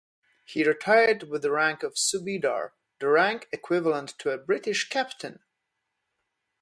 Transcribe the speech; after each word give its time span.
He 0.43 0.63
retired 0.63 1.29
with 1.29 1.43
the 1.43 1.51
rank 1.51 1.83
of 1.83 1.93
subedar, 1.93 2.71
the 2.97 3.07
rank 3.07 3.47
equivalent 3.51 4.17
to 4.17 4.31
a 4.31 4.37
British 4.39 4.89
captain. 4.89 5.43